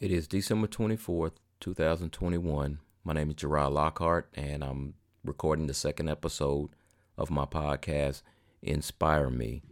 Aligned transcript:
It 0.00 0.10
is 0.10 0.26
December 0.26 0.66
24th, 0.66 1.34
2021. 1.60 2.80
My 3.04 3.12
name 3.12 3.30
is 3.30 3.36
Gerard 3.36 3.72
Lockhart, 3.72 4.28
and 4.34 4.64
I'm 4.64 4.94
recording 5.22 5.68
the 5.68 5.72
second 5.72 6.08
episode 6.08 6.70
of 7.16 7.30
my 7.30 7.44
podcast, 7.44 8.22
Inspire 8.60 9.30
Me. 9.30 9.62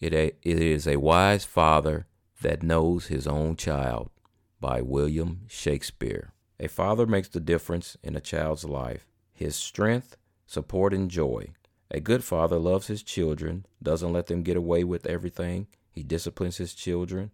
It, 0.00 0.12
it 0.12 0.38
is 0.42 0.86
A 0.86 0.96
Wise 0.96 1.46
Father 1.46 2.06
That 2.42 2.62
Knows 2.62 3.06
His 3.06 3.26
Own 3.26 3.56
Child 3.56 4.10
by 4.60 4.82
William 4.82 5.46
Shakespeare. 5.48 6.34
A 6.60 6.68
father 6.68 7.06
makes 7.06 7.28
the 7.28 7.40
difference 7.40 7.96
in 8.02 8.14
a 8.14 8.20
child's 8.20 8.66
life, 8.66 9.06
his 9.32 9.56
strength, 9.56 10.18
support, 10.46 10.92
and 10.92 11.10
joy. 11.10 11.54
A 11.90 12.00
good 12.00 12.22
father 12.22 12.58
loves 12.58 12.88
his 12.88 13.02
children, 13.02 13.64
doesn't 13.82 14.12
let 14.12 14.26
them 14.26 14.42
get 14.42 14.58
away 14.58 14.84
with 14.84 15.06
everything. 15.06 15.68
He 15.90 16.02
disciplines 16.02 16.58
his 16.58 16.74
children 16.74 17.30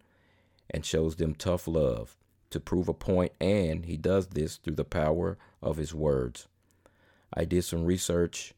and 0.71 0.85
shows 0.85 1.17
them 1.17 1.35
tough 1.35 1.67
love 1.67 2.15
to 2.49 2.59
prove 2.59 2.87
a 2.87 2.93
point, 2.93 3.31
and 3.39 3.85
he 3.85 3.97
does 3.97 4.27
this 4.27 4.57
through 4.57 4.75
the 4.75 4.85
power 4.85 5.37
of 5.61 5.77
his 5.77 5.93
words. 5.93 6.47
I 7.33 7.45
did 7.45 7.63
some 7.63 7.85
research 7.85 8.53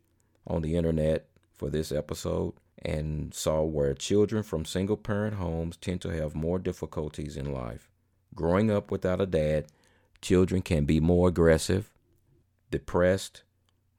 on 0.48 0.62
the 0.62 0.76
internet 0.76 1.28
for 1.54 1.70
this 1.70 1.92
episode 1.92 2.54
and 2.84 3.34
saw 3.34 3.62
where 3.62 3.94
children 3.94 4.44
from 4.44 4.66
single 4.66 4.98
parent 4.98 5.36
homes 5.36 5.78
tend 5.78 6.02
to 6.02 6.10
have 6.10 6.36
more 6.36 6.60
difficulties 6.60 7.38
in 7.38 7.54
life. 7.54 7.90
Growing 8.36 8.72
up 8.72 8.92
without 8.92 9.22
a 9.22 9.26
dad, 9.26 9.68
children 10.22 10.62
can 10.62 10.86
be 10.86 11.00
more 11.00 11.30
aggressive, 11.30 11.94
depressed, 12.72 13.44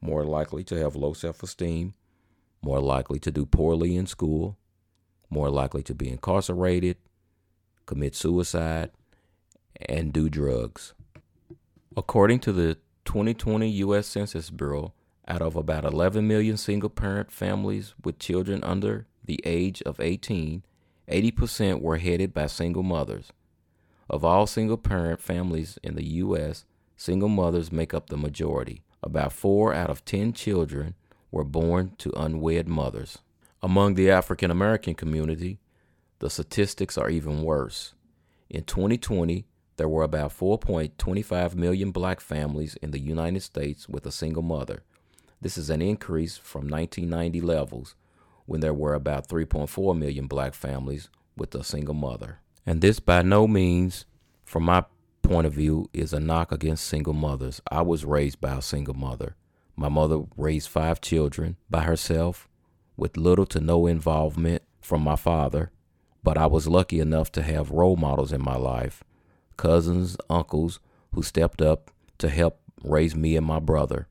more 0.01 0.24
likely 0.24 0.65
to 0.65 0.76
have 0.76 0.96
low 0.96 1.12
self 1.12 1.42
esteem, 1.42 1.95
more 2.62 2.80
likely 2.80 3.18
to 3.20 3.30
do 3.30 3.46
poorly 3.46 3.96
in 3.96 4.06
school, 4.06 4.59
more 5.30 5.51
likely 5.51 5.82
to 5.84 5.95
be 5.95 6.10
incarcerated, 6.10 6.96
commit 7.87 8.15
suicide, 8.15 8.91
and 9.88 10.12
do 10.12 10.29
drugs. 10.29 10.95
According 11.96 12.41
to 12.41 12.52
the 12.52 12.79
2020 13.04 13.68
U.S. 13.68 14.07
Census 14.07 14.51
Bureau, 14.51 14.93
out 15.26 15.43
of 15.43 15.57
about 15.57 15.85
11 15.85 16.26
million 16.26 16.57
single 16.57 16.91
parent 16.91 17.30
families 17.30 17.95
with 18.02 18.18
children 18.18 18.63
under 18.63 19.07
the 19.24 19.41
age 19.45 19.82
of 19.82 20.01
18, 20.01 20.65
80% 21.09 21.80
were 21.80 21.99
headed 21.99 22.35
by 22.35 22.46
single 22.46 22.82
mothers. 22.82 23.32
Of 24.09 24.24
all 24.24 24.46
single 24.46 24.76
parent 24.76 25.21
families 25.21 25.79
in 25.82 25.95
the 25.95 26.04
U.S., 26.04 26.65
single 26.96 27.29
mothers 27.29 27.73
make 27.73 27.95
up 27.95 28.09
the 28.09 28.16
majority. 28.16 28.82
About 29.02 29.32
4 29.32 29.74
out 29.74 29.91
of 29.91 30.04
10 30.04 30.32
children 30.32 30.95
were 31.30 31.45
born 31.45 31.93
to 31.98 32.13
unwed 32.16 32.69
mothers. 32.69 33.19
Among 33.63 33.95
the 33.95 34.10
African 34.10 34.51
American 34.51 34.95
community, 34.95 35.59
the 36.18 36.30
statistics 36.30 36.96
are 36.96 37.10
even 37.10 37.43
worse. 37.43 37.95
In 38.48 38.65
2020, 38.65 39.46
there 39.76 39.88
were 39.88 40.02
about 40.02 40.30
4.25 40.30 41.54
million 41.54 41.90
black 41.90 42.20
families 42.20 42.76
in 42.76 42.93
the 42.93 43.01
United 43.01 43.43
States 43.43 43.88
with 43.88 44.07
a 44.07 44.12
single 44.12 44.42
mother. 44.42 44.82
This 45.40 45.59
is 45.59 45.70
an 45.70 45.82
increase 45.82 46.37
from 46.37 46.68
1990 46.68 47.40
levels 47.40 47.95
when 48.46 48.60
there 48.60 48.74
were 48.74 48.95
about 48.95 49.29
3.4 49.29 49.98
million 49.98 50.26
black 50.26 50.54
families 50.54 51.09
with 51.37 51.54
a 51.54 51.65
single 51.65 51.95
mother. 51.95 52.40
And 52.66 52.80
this 52.80 53.01
by 53.01 53.23
no 53.23 53.46
means, 53.46 54.07
from 54.45 54.62
my 54.65 54.85
point 55.23 55.46
of 55.46 55.52
view, 55.52 55.90
is 55.92 56.12
a 56.12 56.20
knock 56.20 56.52
against 56.52 56.87
single 56.87 57.12
mothers. 57.12 57.60
I 57.70 57.82
was 57.82 58.04
raised 58.04 58.40
by 58.40 58.57
a 58.57 58.62
single 58.62 58.95
mother. 58.95 59.37
My 59.76 59.88
mother 59.88 60.23
raised 60.37 60.68
five 60.68 61.01
children 61.01 61.57
by 61.68 61.82
herself 61.82 62.48
with 62.96 63.16
little 63.16 63.46
to 63.46 63.60
no 63.60 63.87
involvement 63.87 64.62
from 64.81 65.03
my 65.03 65.16
father, 65.16 65.72
but 66.25 66.38
I 66.38 66.47
was 66.47 66.66
lucky 66.66 66.98
enough 66.98 67.30
to 67.32 67.42
have 67.42 67.70
role 67.70 67.97
models 67.97 68.32
in 68.32 68.42
my 68.42 68.56
life 68.56 69.04
cousins, 69.56 70.16
uncles 70.28 70.80
who 71.12 71.22
stepped 71.22 71.62
up 71.62 71.92
to 72.19 72.28
help 72.28 72.58
raise 72.82 73.14
me 73.14 73.36
and 73.36 73.47
my 73.47 73.60
brother. 73.60 74.08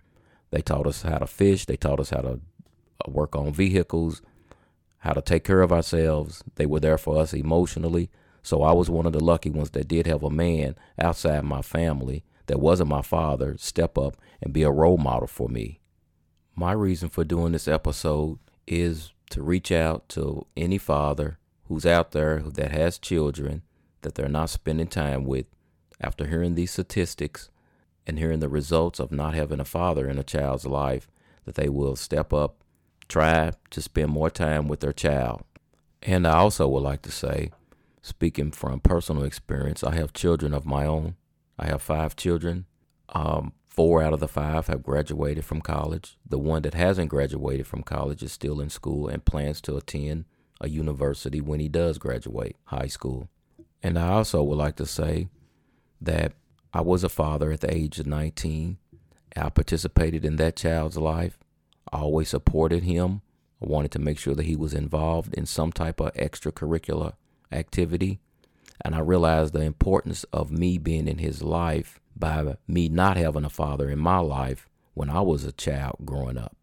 They 0.51 0.61
taught 0.61 0.87
us 0.87 1.01
how 1.01 1.17
to 1.17 1.27
fish, 1.27 1.65
they 1.65 1.75
taught 1.75 1.99
us 1.99 2.11
how 2.11 2.21
to 2.21 2.29
uh, 2.29 3.11
work 3.11 3.35
on 3.35 3.51
vehicles, 3.51 4.21
how 4.99 5.11
to 5.11 5.21
take 5.21 5.43
care 5.43 5.61
of 5.61 5.73
ourselves. 5.73 6.43
They 6.55 6.65
were 6.65 6.79
there 6.79 6.97
for 6.97 7.17
us 7.17 7.33
emotionally. 7.33 8.09
So 8.41 8.61
I 8.61 8.71
was 8.71 8.89
one 8.89 9.05
of 9.05 9.11
the 9.11 9.23
lucky 9.23 9.49
ones 9.49 9.71
that 9.71 9.87
did 9.87 10.07
have 10.07 10.23
a 10.23 10.29
man 10.29 10.75
outside 10.97 11.43
my 11.43 11.61
family 11.61 12.23
that 12.45 12.59
wasn't 12.59 12.89
my 12.89 13.01
father 13.01 13.57
step 13.57 13.97
up 13.97 14.15
and 14.41 14.53
be 14.53 14.63
a 14.63 14.71
role 14.71 14.97
model 14.97 15.27
for 15.27 15.49
me. 15.49 15.79
My 16.55 16.71
reason 16.71 17.09
for 17.09 17.23
doing 17.23 17.51
this 17.51 17.67
episode 17.67 18.39
is 18.67 19.11
to 19.31 19.41
reach 19.41 19.71
out 19.71 20.07
to 20.09 20.45
any 20.55 20.77
father 20.77 21.39
who's 21.73 21.85
out 21.87 22.11
there 22.11 22.39
that 22.39 22.71
has 22.71 22.99
children 22.99 23.63
that 24.03 24.13
they're 24.13 24.29
not 24.29 24.49
spending 24.49 24.85
time 24.85 25.23
with 25.23 25.47
after 25.99 26.27
hearing 26.27 26.53
these 26.53 26.69
statistics 26.71 27.49
and 28.05 28.19
hearing 28.19 28.41
the 28.41 28.49
results 28.49 28.99
of 28.99 29.11
not 29.11 29.33
having 29.33 29.59
a 29.59 29.65
father 29.65 30.07
in 30.07 30.19
a 30.19 30.23
child's 30.23 30.67
life, 30.67 31.07
that 31.45 31.55
they 31.55 31.69
will 31.69 31.95
step 31.95 32.31
up, 32.31 32.63
try 33.07 33.51
to 33.71 33.81
spend 33.81 34.11
more 34.11 34.29
time 34.29 34.67
with 34.67 34.81
their 34.81 34.93
child. 34.93 35.43
And 36.03 36.27
I 36.27 36.33
also 36.33 36.67
would 36.67 36.83
like 36.83 37.01
to 37.03 37.11
say, 37.11 37.49
speaking 38.03 38.51
from 38.51 38.79
personal 38.79 39.23
experience, 39.23 39.83
I 39.83 39.95
have 39.95 40.13
children 40.13 40.53
of 40.53 40.67
my 40.67 40.85
own. 40.85 41.15
I 41.57 41.67
have 41.67 41.81
five 41.81 42.15
children. 42.15 42.65
Um, 43.09 43.53
four 43.67 44.03
out 44.03 44.13
of 44.13 44.19
the 44.19 44.27
five 44.27 44.67
have 44.67 44.83
graduated 44.83 45.45
from 45.45 45.61
college. 45.61 46.17
The 46.29 46.37
one 46.37 46.61
that 46.63 46.75
hasn't 46.75 47.09
graduated 47.09 47.65
from 47.65 47.81
college 47.81 48.21
is 48.21 48.31
still 48.31 48.61
in 48.61 48.69
school 48.69 49.07
and 49.07 49.25
plans 49.25 49.59
to 49.61 49.77
attend 49.77 50.25
a 50.63 50.69
university 50.69 51.41
when 51.41 51.59
he 51.59 51.67
does 51.67 51.97
graduate 51.97 52.55
high 52.65 52.87
school. 52.87 53.29
And 53.83 53.99
I 53.99 54.09
also 54.09 54.41
would 54.41 54.57
like 54.57 54.77
to 54.77 54.85
say 54.85 55.27
that 56.01 56.31
I 56.73 56.81
was 56.81 57.03
a 57.03 57.09
father 57.09 57.51
at 57.51 57.59
the 57.61 57.73
age 57.73 57.99
of 57.99 58.07
19. 58.07 58.77
I 59.35 59.49
participated 59.49 60.23
in 60.25 60.37
that 60.37 60.55
child's 60.55 60.97
life. 60.97 61.37
I 61.91 61.97
always 61.99 62.29
supported 62.29 62.83
him. 62.83 63.21
I 63.61 63.65
wanted 63.65 63.91
to 63.91 63.99
make 63.99 64.17
sure 64.17 64.35
that 64.35 64.45
he 64.45 64.55
was 64.55 64.73
involved 64.73 65.33
in 65.33 65.45
some 65.45 65.71
type 65.71 65.99
of 65.99 66.13
extracurricular 66.13 67.13
activity. 67.51 68.19
And 68.81 68.95
I 68.95 68.99
realized 68.99 69.53
the 69.53 69.61
importance 69.61 70.23
of 70.33 70.51
me 70.51 70.77
being 70.77 71.07
in 71.07 71.19
his 71.19 71.43
life 71.43 71.99
by 72.15 72.55
me 72.67 72.89
not 72.89 73.17
having 73.17 73.45
a 73.45 73.49
father 73.49 73.89
in 73.89 73.99
my 73.99 74.19
life 74.19 74.67
when 74.93 75.09
I 75.09 75.21
was 75.21 75.43
a 75.43 75.51
child 75.51 75.97
growing 76.05 76.37
up. 76.37 76.55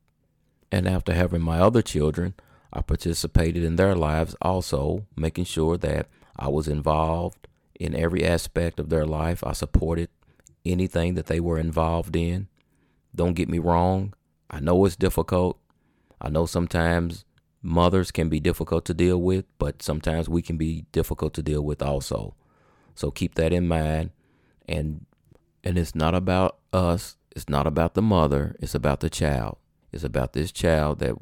And 0.73 0.87
after 0.87 1.13
having 1.13 1.43
my 1.43 1.59
other 1.59 1.83
children, 1.83 2.35
I 2.73 2.83
participated 2.83 3.65
in 3.65 3.77
their 3.77 3.95
lives 3.95 4.37
also, 4.41 5.07
making 5.17 5.45
sure 5.45 5.77
that 5.79 6.07
I 6.37 6.49
was 6.49 6.69
involved 6.69 7.49
in 7.79 7.95
every 7.95 8.25
aspect 8.25 8.79
of 8.79 8.91
their 8.91 9.07
life. 9.07 9.43
I 9.45 9.53
supported 9.53 10.09
anything 10.65 11.15
that 11.15 11.27
they 11.27 11.41
were 11.41 11.59
involved 11.59 12.15
in. 12.15 12.49
Don't 13.15 13.35
get 13.35 13.49
me 13.49 13.59
wrong. 13.59 14.15
I 14.51 14.61
know 14.61 14.85
it's 14.85 14.97
difficult. 14.97 15.59
I 16.21 16.29
know 16.29 16.47
sometimes 16.47 17.25
mothers 17.63 18.11
can 18.11 18.29
be 18.29 18.41
difficult 18.41 18.85
to 18.87 18.95
deal 18.95 19.21
with, 19.21 19.45
but 19.59 19.83
sometimes 19.83 20.29
we 20.29 20.43
can 20.43 20.57
be 20.57 20.87
difficult 20.93 21.35
to 21.35 21.43
deal 21.43 21.63
with 21.63 21.83
also. 21.83 22.35
So 22.95 23.11
keep 23.11 23.35
that 23.35 23.53
in 23.53 23.67
mind. 23.67 24.11
And 24.69 25.07
and 25.65 25.79
it's 25.79 25.95
not 25.95 26.15
about 26.15 26.59
us. 26.73 27.17
It's 27.35 27.49
not 27.49 27.67
about 27.67 27.95
the 27.95 28.03
mother. 28.03 28.57
It's 28.61 28.75
about 28.75 29.01
the 29.01 29.11
child. 29.11 29.59
It's 29.93 30.05
about 30.05 30.33
this 30.33 30.53
child 30.53 31.01
that 31.01 31.15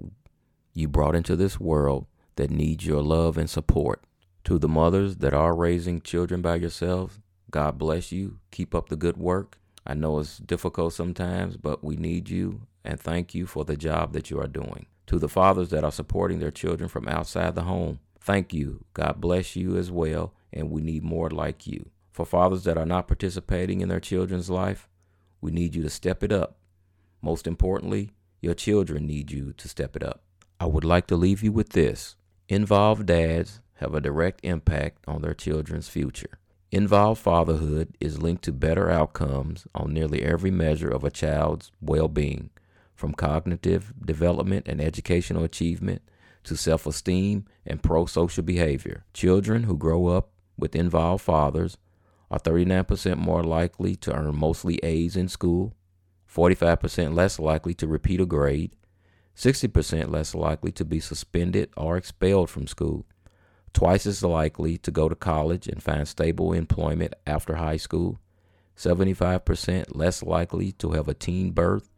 you 0.78 0.88
brought 0.88 1.16
into 1.16 1.34
this 1.34 1.58
world 1.58 2.06
that 2.36 2.50
needs 2.50 2.86
your 2.86 3.02
love 3.02 3.36
and 3.36 3.50
support. 3.50 4.04
To 4.44 4.58
the 4.58 4.68
mothers 4.68 5.16
that 5.16 5.34
are 5.34 5.54
raising 5.54 6.00
children 6.00 6.40
by 6.40 6.54
yourselves, 6.54 7.18
God 7.50 7.78
bless 7.78 8.12
you. 8.12 8.38
Keep 8.50 8.74
up 8.74 8.88
the 8.88 8.96
good 8.96 9.16
work. 9.16 9.58
I 9.84 9.94
know 9.94 10.20
it's 10.20 10.38
difficult 10.38 10.92
sometimes, 10.92 11.56
but 11.56 11.82
we 11.82 11.96
need 11.96 12.30
you 12.30 12.62
and 12.84 13.00
thank 13.00 13.34
you 13.34 13.46
for 13.46 13.64
the 13.64 13.76
job 13.76 14.12
that 14.12 14.30
you 14.30 14.40
are 14.40 14.46
doing. 14.46 14.86
To 15.08 15.18
the 15.18 15.28
fathers 15.28 15.70
that 15.70 15.82
are 15.82 15.90
supporting 15.90 16.38
their 16.38 16.50
children 16.50 16.88
from 16.88 17.08
outside 17.08 17.54
the 17.54 17.62
home, 17.62 17.98
thank 18.20 18.54
you. 18.54 18.84
God 18.94 19.20
bless 19.20 19.56
you 19.56 19.76
as 19.76 19.90
well, 19.90 20.32
and 20.52 20.70
we 20.70 20.80
need 20.80 21.02
more 21.02 21.28
like 21.28 21.66
you. 21.66 21.90
For 22.12 22.24
fathers 22.24 22.64
that 22.64 22.78
are 22.78 22.86
not 22.86 23.08
participating 23.08 23.80
in 23.80 23.88
their 23.88 24.00
children's 24.00 24.48
life, 24.48 24.88
we 25.40 25.50
need 25.50 25.74
you 25.74 25.82
to 25.82 25.90
step 25.90 26.22
it 26.22 26.32
up. 26.32 26.56
Most 27.20 27.46
importantly, 27.46 28.12
your 28.40 28.54
children 28.54 29.06
need 29.06 29.32
you 29.32 29.52
to 29.54 29.68
step 29.68 29.96
it 29.96 30.02
up. 30.04 30.22
I 30.60 30.66
would 30.66 30.84
like 30.84 31.06
to 31.08 31.16
leave 31.16 31.42
you 31.42 31.52
with 31.52 31.70
this. 31.70 32.16
Involved 32.48 33.06
dads 33.06 33.60
have 33.74 33.94
a 33.94 34.00
direct 34.00 34.40
impact 34.42 35.04
on 35.06 35.22
their 35.22 35.34
children's 35.34 35.88
future. 35.88 36.38
Involved 36.72 37.20
fatherhood 37.20 37.96
is 38.00 38.20
linked 38.20 38.42
to 38.44 38.52
better 38.52 38.90
outcomes 38.90 39.66
on 39.74 39.94
nearly 39.94 40.22
every 40.22 40.50
measure 40.50 40.90
of 40.90 41.04
a 41.04 41.10
child's 41.10 41.70
well 41.80 42.08
being, 42.08 42.50
from 42.94 43.14
cognitive 43.14 43.94
development 44.04 44.66
and 44.66 44.80
educational 44.80 45.44
achievement 45.44 46.02
to 46.42 46.56
self 46.56 46.86
esteem 46.86 47.46
and 47.64 47.82
pro 47.82 48.06
social 48.06 48.42
behavior. 48.42 49.04
Children 49.14 49.62
who 49.62 49.76
grow 49.76 50.08
up 50.08 50.30
with 50.58 50.74
involved 50.74 51.22
fathers 51.22 51.78
are 52.30 52.40
39% 52.40 53.16
more 53.16 53.44
likely 53.44 53.94
to 53.96 54.12
earn 54.12 54.34
mostly 54.34 54.78
A's 54.82 55.16
in 55.16 55.28
school, 55.28 55.74
45% 56.30 57.14
less 57.14 57.38
likely 57.38 57.74
to 57.74 57.86
repeat 57.86 58.20
a 58.20 58.26
grade, 58.26 58.74
60% 59.38 60.10
less 60.10 60.34
likely 60.34 60.72
to 60.72 60.84
be 60.84 60.98
suspended 60.98 61.70
or 61.76 61.96
expelled 61.96 62.50
from 62.50 62.66
school, 62.66 63.06
twice 63.72 64.04
as 64.04 64.24
likely 64.24 64.76
to 64.78 64.90
go 64.90 65.08
to 65.08 65.14
college 65.14 65.68
and 65.68 65.80
find 65.80 66.08
stable 66.08 66.52
employment 66.52 67.14
after 67.24 67.54
high 67.54 67.76
school, 67.76 68.18
75% 68.76 69.94
less 69.94 70.24
likely 70.24 70.72
to 70.72 70.90
have 70.90 71.06
a 71.06 71.14
teen 71.14 71.52
birth, 71.52 71.88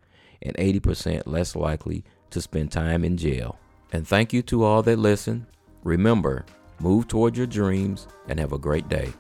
and 0.42 0.54
80% 0.58 1.22
less 1.24 1.56
likely 1.56 2.04
to 2.28 2.42
spend 2.42 2.72
time 2.72 3.04
in 3.04 3.16
jail. 3.16 3.58
And 3.90 4.06
thank 4.06 4.34
you 4.34 4.42
to 4.42 4.62
all 4.62 4.82
that 4.82 4.98
listen. 4.98 5.46
Remember, 5.82 6.44
move 6.78 7.08
toward 7.08 7.38
your 7.38 7.46
dreams 7.46 8.06
and 8.28 8.38
have 8.38 8.52
a 8.52 8.58
great 8.58 8.88
day. 8.90 9.14